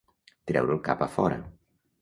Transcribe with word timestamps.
Treure 0.51 0.73
el 0.77 0.81
cap 0.89 1.05
a 1.09 1.11
fora. 1.19 1.41